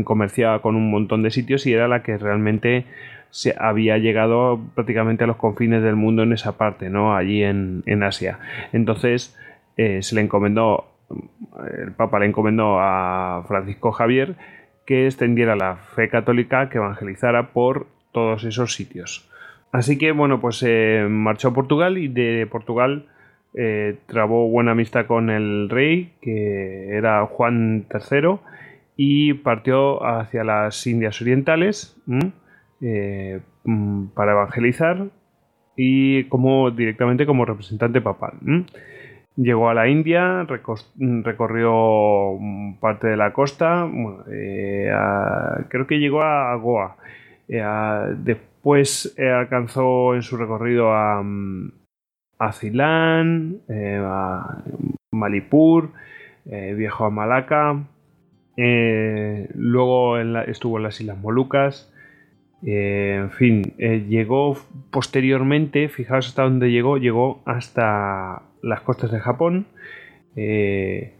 comerciaba 0.04 0.62
con 0.62 0.76
un 0.76 0.90
montón 0.90 1.22
de 1.22 1.30
sitios 1.30 1.66
y 1.66 1.72
era 1.74 1.86
la 1.86 2.02
que 2.02 2.16
realmente 2.16 2.86
se 3.30 3.54
había 3.58 3.98
llegado 3.98 4.60
prácticamente 4.74 5.24
a 5.24 5.26
los 5.26 5.36
confines 5.36 5.82
del 5.82 5.96
mundo 5.96 6.22
en 6.22 6.32
esa 6.32 6.58
parte, 6.58 6.90
¿no? 6.90 7.16
Allí 7.16 7.42
en, 7.42 7.82
en 7.86 8.02
Asia. 8.02 8.38
Entonces, 8.72 9.36
eh, 9.76 10.02
se 10.02 10.14
le 10.14 10.20
encomendó, 10.20 10.86
el 11.80 11.92
Papa 11.92 12.18
le 12.18 12.26
encomendó 12.26 12.78
a 12.78 13.44
Francisco 13.48 13.92
Javier 13.92 14.36
que 14.86 15.06
extendiera 15.06 15.56
la 15.56 15.76
fe 15.76 16.08
católica, 16.08 16.68
que 16.68 16.78
evangelizara 16.78 17.52
por 17.52 17.86
todos 18.12 18.44
esos 18.44 18.74
sitios. 18.74 19.28
Así 19.72 19.98
que, 19.98 20.12
bueno, 20.12 20.40
pues 20.40 20.62
eh, 20.66 21.06
marchó 21.08 21.48
a 21.48 21.54
Portugal 21.54 21.98
y 21.98 22.08
de 22.08 22.46
Portugal 22.50 23.06
eh, 23.54 23.98
trabó 24.06 24.48
buena 24.48 24.72
amistad 24.72 25.06
con 25.06 25.30
el 25.30 25.68
rey, 25.68 26.12
que 26.20 26.96
era 26.96 27.26
Juan 27.26 27.86
III, 27.92 28.38
y 28.96 29.34
partió 29.34 30.04
hacia 30.04 30.44
las 30.44 30.86
Indias 30.86 31.20
Orientales 31.20 31.96
mm, 32.06 34.06
para 34.14 34.32
evangelizar 34.32 35.06
y 35.76 36.24
como 36.24 36.70
directamente 36.70 37.26
como 37.26 37.44
representante 37.44 38.00
papal. 38.00 38.34
Llegó 39.36 39.70
a 39.70 39.74
la 39.74 39.88
India, 39.88 40.46
recorrió 40.98 42.38
parte 42.80 43.08
de 43.08 43.16
la 43.16 43.32
costa, 43.32 43.88
eh, 44.30 44.90
creo 45.68 45.86
que 45.86 45.98
llegó 45.98 46.22
a 46.22 46.54
Goa. 46.56 46.96
Eh, 47.54 48.14
después 48.18 49.14
eh, 49.18 49.28
alcanzó 49.28 50.14
en 50.14 50.22
su 50.22 50.38
recorrido 50.38 50.92
a, 50.92 51.22
a 52.38 52.52
Ceilán, 52.52 53.60
a 53.68 54.62
Malipur, 55.10 55.90
viajó 56.44 57.04
a 57.04 57.10
Malaca, 57.10 57.84
luego 58.56 60.18
estuvo 60.18 60.78
en 60.78 60.82
las 60.82 61.00
Islas 61.00 61.18
Molucas, 61.18 61.92
en 62.62 63.30
fin, 63.32 63.62
llegó 64.08 64.56
posteriormente, 64.90 65.88
fijaos 65.88 66.28
hasta 66.28 66.44
dónde 66.44 66.70
llegó, 66.70 66.96
llegó 66.96 67.42
hasta 67.44 68.42
las 68.62 68.80
costas 68.80 69.10
de 69.10 69.20
Japón, 69.20 69.66
eh, 70.36 71.12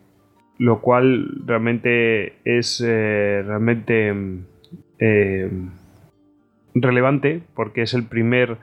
lo 0.59 0.81
cual 0.81 1.43
realmente 1.45 2.35
es 2.45 2.83
eh, 2.87 3.43
realmente 3.45 4.15
eh, 4.99 5.51
relevante 6.75 7.43
porque 7.55 7.83
es 7.83 7.95
el 7.95 8.05
primer 8.05 8.59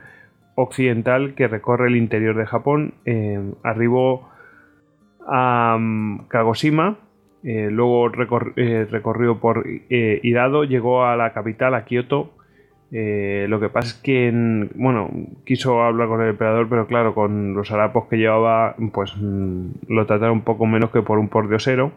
occidental 0.54 1.34
que 1.34 1.48
recorre 1.48 1.88
el 1.88 1.96
interior 1.96 2.36
de 2.36 2.46
Japón. 2.46 2.94
arribó 3.62 4.28
a 5.26 5.76
mm, 5.78 6.28
Kagoshima, 6.28 6.98
luego 7.42 8.08
recorrió 8.08 9.38
por 9.40 9.64
Hirado, 9.88 10.64
llegó 10.64 11.04
a 11.04 11.16
la 11.16 11.32
capital, 11.32 11.74
a 11.74 11.84
Kioto, 11.84 12.32
eh, 12.92 13.46
lo 13.48 13.60
que 13.60 13.68
pasa 13.68 13.88
es 13.88 14.02
que, 14.02 14.68
bueno, 14.74 15.10
quiso 15.44 15.82
hablar 15.82 16.08
con 16.08 16.22
el 16.22 16.30
emperador, 16.30 16.68
pero 16.68 16.86
claro, 16.86 17.14
con 17.14 17.54
los 17.54 17.70
harapos 17.70 18.06
que 18.08 18.16
llevaba, 18.16 18.74
pues 18.92 19.12
mm, 19.16 19.66
lo 19.88 20.06
trataron 20.06 20.38
un 20.38 20.44
poco 20.44 20.66
menos 20.66 20.90
que 20.90 21.02
por 21.02 21.18
un 21.18 21.28
pordiosero. 21.28 21.92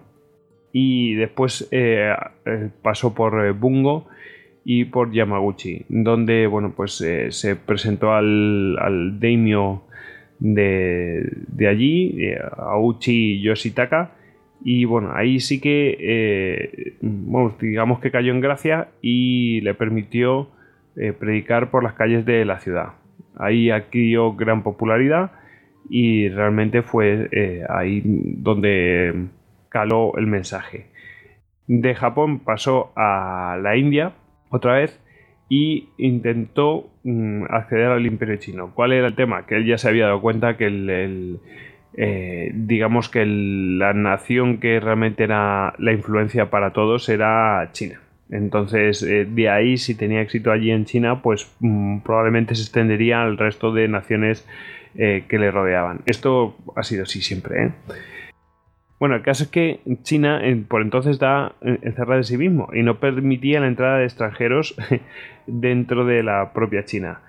Y 0.72 1.16
después 1.16 1.68
eh, 1.72 2.14
eh, 2.46 2.70
pasó 2.82 3.14
por 3.14 3.54
Bungo 3.54 4.08
y 4.66 4.86
por 4.86 5.12
Yamaguchi, 5.12 5.86
donde, 5.90 6.48
bueno, 6.48 6.74
pues 6.76 7.04
se 7.30 7.56
presentó 7.56 8.14
al, 8.14 8.78
al 8.80 9.20
daimyo 9.20 9.84
de, 10.40 11.30
de 11.48 11.68
allí, 11.68 12.18
Auchi 12.58 13.42
Yoshitaka. 13.42 14.12
Y 14.66 14.86
bueno, 14.86 15.12
ahí 15.14 15.42
sí 15.42 15.60
que, 15.60 16.96
bueno, 17.02 17.54
digamos 17.60 18.00
que 18.00 18.12
cayó 18.12 18.32
en 18.32 18.40
gracia 18.40 18.88
y 19.02 19.60
le 19.62 19.74
permitió 19.74 20.50
eh, 20.96 21.12
predicar 21.12 21.72
por 21.72 21.84
las 21.84 21.94
calles 21.94 22.24
de 22.24 22.46
la 22.46 22.60
ciudad. 22.60 22.94
Ahí 23.36 23.72
adquirió 23.72 24.34
gran 24.36 24.62
popularidad 24.62 25.32
y 25.90 26.30
realmente 26.30 26.84
fue 26.84 27.30
eh, 27.32 27.64
ahí 27.68 28.04
donde 28.06 29.26
caló 29.70 30.16
el 30.18 30.28
mensaje. 30.28 30.86
De 31.66 31.96
Japón 31.96 32.40
pasó 32.40 32.94
a 32.96 33.58
la 33.60 33.76
India 33.76 34.14
otra 34.54 34.76
vez 34.76 35.00
y 35.50 35.90
intentó 35.98 36.90
mm, 37.04 37.44
acceder 37.50 37.88
al 37.88 38.06
imperio 38.06 38.38
chino. 38.38 38.72
¿Cuál 38.74 38.94
era 38.94 39.08
el 39.08 39.16
tema? 39.16 39.46
Que 39.46 39.56
él 39.56 39.66
ya 39.66 39.78
se 39.78 39.90
había 39.90 40.06
dado 40.06 40.22
cuenta 40.22 40.58
que 40.58 40.68
el, 40.68 41.40
eh, 41.96 42.52
digamos 42.54 43.10
que 43.10 43.26
la 43.26 43.94
nación 43.94 44.60
que 44.60 44.80
realmente 44.80 45.24
era 45.24 45.74
la 45.78 45.92
influencia 45.92 46.50
para 46.50 46.72
todos 46.72 47.10
era 47.10 47.70
China. 47.72 48.00
Entonces, 48.30 49.04
eh, 49.04 49.26
de 49.30 49.50
ahí, 49.50 49.78
si 49.78 49.96
tenía 49.96 50.22
éxito 50.22 50.52
allí 50.52 50.72
en 50.72 50.86
China, 50.86 51.22
pues 51.22 51.52
mm, 51.60 52.00
probablemente 52.00 52.56
se 52.56 52.64
extendería 52.64 53.22
al 53.22 53.38
resto 53.38 53.72
de 53.74 53.88
naciones 53.88 54.48
eh, 54.96 55.26
que 55.28 55.38
le 55.38 55.52
rodeaban. 55.52 56.02
Esto 56.06 56.56
ha 56.76 56.84
sido 56.84 57.04
así 57.04 57.22
siempre. 57.22 57.74
¿Eh? 59.04 59.08
Bueno, 59.08 59.16
el 59.16 59.22
caso 59.22 59.44
es 59.44 59.50
que 59.50 59.80
China 60.04 60.42
por 60.68 60.82
entonces 60.82 61.14
está 61.14 61.54
encerrada 61.62 62.18
en 62.18 62.24
sí 62.24 62.38
mismo 62.38 62.70
y 62.74 62.84
no 62.84 63.00
permitía 63.00 63.60
la 63.60 63.68
entrada 63.68 63.98
de 63.98 64.06
extranjeros 64.06 64.76
dentro 65.48 66.06
de 66.06 66.24
la 66.24 66.54
propia 66.54 66.86
China. 66.86 67.22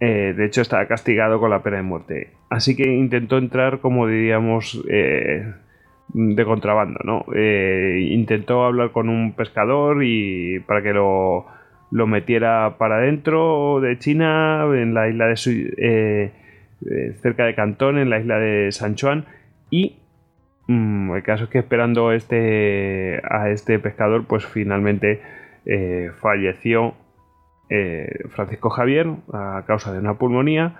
de 0.00 0.44
hecho, 0.44 0.60
estaba 0.60 0.86
castigado 0.86 1.40
con 1.40 1.50
la 1.50 1.62
pena 1.62 1.78
de 1.78 1.82
muerte. 1.82 2.30
Así 2.50 2.76
que 2.76 2.84
intentó 2.84 3.38
entrar, 3.38 3.80
como 3.80 4.06
diríamos, 4.06 4.84
de 6.12 6.44
contrabando, 6.44 7.00
¿no? 7.04 7.24
Eh, 7.34 8.08
intentó 8.10 8.64
hablar 8.64 8.92
con 8.92 9.08
un 9.08 9.32
pescador 9.32 10.04
y 10.04 10.60
para 10.60 10.82
que 10.82 10.92
lo, 10.92 11.46
lo 11.90 12.06
metiera 12.06 12.76
para 12.78 12.96
adentro 12.96 13.80
de 13.80 13.98
China, 13.98 14.64
en 14.74 14.94
la 14.94 15.08
isla 15.08 15.26
de 15.26 15.34
eh, 15.76 16.32
eh, 16.88 17.16
cerca 17.20 17.46
de 17.46 17.54
Cantón, 17.54 17.98
en 17.98 18.10
la 18.10 18.20
isla 18.20 18.38
de 18.38 18.70
San 18.70 18.96
Juan 18.96 19.24
y 19.70 19.96
el 20.68 21.22
caso 21.22 21.44
es 21.44 21.50
que 21.50 21.58
esperando 21.58 22.12
este 22.12 23.20
a 23.28 23.50
este 23.50 23.78
pescador, 23.78 24.24
pues 24.26 24.46
finalmente 24.46 25.20
falleció 26.16 26.94
Francisco 28.30 28.70
Javier 28.70 29.08
a 29.32 29.64
causa 29.66 29.92
de 29.92 29.98
una 29.98 30.14
pulmonía. 30.14 30.76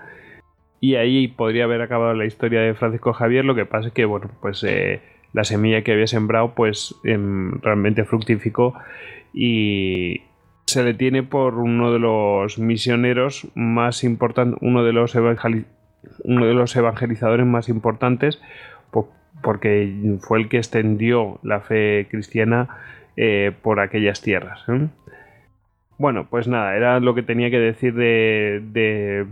Y 0.79 0.95
ahí 0.95 1.27
podría 1.27 1.63
haber 1.63 1.81
acabado 1.81 2.13
la 2.13 2.25
historia 2.25 2.61
de 2.61 2.73
Francisco 2.73 3.13
Javier. 3.13 3.45
Lo 3.45 3.55
que 3.55 3.65
pasa 3.65 3.87
es 3.87 3.93
que, 3.93 4.05
bueno, 4.05 4.29
pues 4.41 4.63
la 5.35 5.43
semilla 5.43 5.83
que 5.83 5.91
había 5.91 6.07
sembrado 6.07 6.55
pues 6.55 6.95
em, 7.03 7.59
realmente 7.61 8.05
fructificó 8.05 8.73
y 9.33 10.21
se 10.65 10.81
le 10.81 10.93
tiene 10.93 11.23
por 11.23 11.55
uno 11.55 11.91
de 11.91 11.99
los 11.99 12.57
misioneros 12.57 13.45
más 13.53 14.05
importantes, 14.05 14.57
uno 14.61 14.85
de 14.85 14.93
los, 14.93 15.13
uno 15.13 16.45
de 16.45 16.53
los 16.53 16.75
evangelizadores 16.77 17.45
más 17.45 17.67
importantes, 17.67 18.41
porque 19.41 20.17
fue 20.21 20.39
el 20.39 20.49
que 20.49 20.57
extendió 20.57 21.39
la 21.43 21.61
fe 21.61 22.07
cristiana 22.09 22.67
eh, 23.17 23.51
por 23.61 23.79
aquellas 23.79 24.21
tierras. 24.21 24.63
¿eh? 24.67 24.87
Bueno, 25.97 26.27
pues 26.29 26.47
nada, 26.47 26.75
era 26.75 26.99
lo 26.99 27.15
que 27.15 27.23
tenía 27.23 27.49
que 27.49 27.59
decir 27.59 27.93
de, 27.93 29.25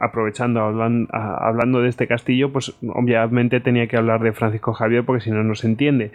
aprovechando, 0.00 0.60
hablando, 0.60 1.80
de 1.80 1.88
este 1.88 2.06
castillo, 2.06 2.52
pues 2.52 2.76
obviamente 2.86 3.58
tenía 3.60 3.88
que 3.88 3.96
hablar 3.96 4.22
de 4.22 4.32
Francisco 4.32 4.72
Javier 4.74 5.04
porque 5.04 5.24
si 5.24 5.30
no, 5.30 5.42
no 5.42 5.56
se 5.56 5.66
entiende. 5.66 6.12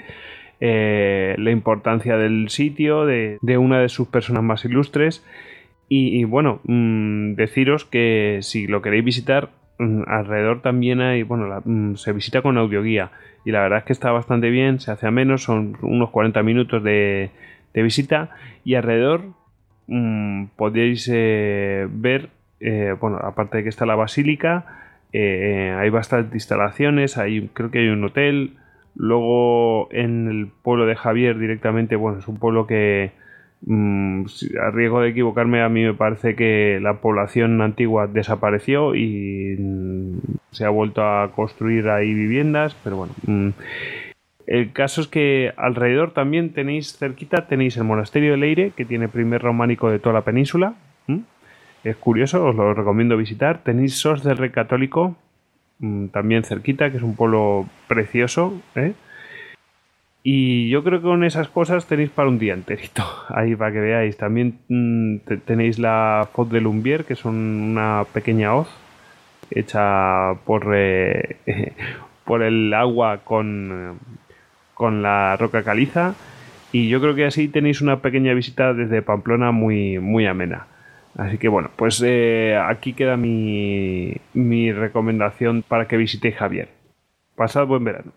Eh, 0.62 1.36
la 1.38 1.52
importancia 1.52 2.18
del 2.18 2.48
sitio, 2.50 3.06
de, 3.06 3.40
una 3.58 3.80
de 3.80 3.90
sus 3.90 4.08
personas 4.08 4.44
más 4.44 4.64
ilustres. 4.64 5.26
Y, 5.94 6.24
bueno, 6.24 6.62
mm, 6.64 7.34
deciros 7.34 7.84
que 7.84 8.40
si 8.42 8.66
lo 8.68 8.82
queréis 8.82 9.04
visitar, 9.04 9.50
alrededor 10.08 10.62
también 10.62 11.02
hay, 11.02 11.24
bueno, 11.24 11.62
mm, 11.64 11.96
se 11.96 12.14
visita 12.14 12.42
con 12.42 12.58
audioguía. 12.58 13.12
Y 13.46 13.52
la 13.52 13.62
verdad 13.62 13.80
es 13.80 13.86
que 13.86 13.94
está 13.94 14.12
bastante 14.12 14.50
bien, 14.50 14.80
se 14.80 14.92
hace 14.92 15.08
a 15.08 15.12
menos, 15.12 15.44
son 15.44 15.78
unos 15.82 16.10
40 16.12 16.44
minutos 16.44 16.84
de, 16.84 17.32
visita. 17.74 18.30
Y 18.64 18.76
alrededor 18.76 19.24
Mm, 19.94 20.46
podéis 20.56 21.10
eh, 21.12 21.86
ver, 21.92 22.30
eh, 22.62 22.96
bueno, 23.00 23.18
aparte 23.18 23.58
de 23.58 23.64
que 23.64 23.70
está 23.70 23.86
la 23.86 23.96
basílica, 23.96 24.66
eh, 25.12 25.76
hay 25.78 25.90
bastantes 25.90 26.34
instalaciones, 26.34 27.18
hay, 27.18 27.50
creo 27.54 27.72
que 27.72 27.80
hay 27.80 27.90
un 27.90 28.04
hotel. 28.06 28.58
Luego 28.96 29.90
en 29.92 30.30
el 30.30 30.48
pueblo 30.48 30.86
de 30.86 30.96
Javier 30.96 31.38
directamente, 31.38 31.98
bueno, 31.98 32.20
es 32.20 32.28
un 32.30 32.38
pueblo 32.38 32.68
que, 32.68 33.12
mm, 33.66 34.26
a 34.62 34.72
riesgo 34.72 35.02
de 35.02 35.10
equivocarme, 35.10 35.62
a 35.62 35.70
mí 35.70 35.84
me 35.84 35.94
parece 35.94 36.36
que 36.36 36.80
la 36.82 36.96
población 36.96 37.62
antigua 37.62 38.08
desapareció 38.08 38.96
y 38.96 39.56
mm, 39.60 40.18
se 40.52 40.66
ha 40.66 40.70
vuelto 40.70 41.04
a 41.04 41.32
construir 41.34 41.90
ahí 41.90 42.14
viviendas, 42.14 42.76
pero 42.84 42.98
bueno. 42.98 43.14
El 44.48 44.74
caso 44.74 45.02
es 45.02 45.08
que 45.08 45.54
alrededor 45.56 46.12
también 46.12 46.52
tenéis 46.52 46.98
cerquita, 46.98 47.48
tenéis 47.48 47.78
el 47.78 47.84
monasterio 47.84 48.32
de 48.32 48.38
Leire, 48.38 48.72
que 48.76 48.86
tiene 48.86 49.08
primer 49.08 49.42
románico 49.42 49.90
de 49.90 50.00
toda 50.00 50.14
la 50.14 50.24
península. 50.24 50.76
Es 51.84 51.96
curioso, 51.96 52.46
os 52.46 52.56
lo 52.56 52.74
recomiendo 52.74 53.18
visitar. 53.18 53.64
Tenéis 53.64 53.98
Sos 53.98 54.24
del 54.24 54.38
Rey 54.38 54.52
Católico, 54.52 55.16
mm, 55.80 56.08
también 56.08 56.44
cerquita, 56.44 56.92
que 56.92 56.98
es 56.98 57.04
un 57.04 57.16
pueblo 57.16 57.66
precioso. 57.88 58.62
¿eh? 58.76 58.94
Y 60.24 60.70
yo 60.70 60.84
creo 60.84 61.00
que 61.00 61.08
con 61.08 61.24
esas 61.24 61.50
cosas 61.50 61.88
tenéis 61.88 62.12
para 62.12 62.30
un 62.30 62.38
día 62.38 62.54
enterito, 62.54 63.04
ahí 63.30 63.56
para 63.56 63.72
que 63.72 63.80
veáis. 63.80 64.18
También 64.18 64.60
mm, 64.68 65.18
tenéis 65.46 65.80
la 65.80 66.30
Foz 66.34 66.50
de 66.50 66.62
Lumbier, 66.62 67.06
que 67.06 67.14
es 67.14 67.26
una 67.26 68.06
pequeña 68.14 68.56
hoz 68.56 68.70
hecha 69.50 70.36
por, 70.46 70.72
eh, 70.76 71.38
por 72.26 72.42
el 72.44 72.74
agua 72.74 73.20
con 73.24 74.00
con 74.82 75.04
la 75.04 75.38
roca 75.38 75.62
caliza 75.62 76.16
y 76.72 76.90
yo 76.90 77.00
creo 77.02 77.14
que 77.14 77.26
así 77.26 77.48
tenéis 77.48 77.82
una 77.82 78.02
pequeña 78.02 78.34
visita 78.34 78.74
desde 78.74 79.04
Pamplona 79.04 79.52
muy, 79.52 80.00
muy 80.00 80.26
amena. 80.26 80.66
Así 81.16 81.38
que 81.38 81.50
bueno, 81.50 81.70
pues 81.76 82.02
eh, 82.04 82.58
aquí 82.60 82.94
queda 82.94 83.16
mi, 83.16 84.16
mi 84.34 84.72
recomendación 84.72 85.62
para 85.62 85.88
que 85.88 85.98
visitéis 85.98 86.36
Javier. 86.36 86.70
Pasad 87.36 87.68
buen 87.68 87.84
verano. 87.84 88.12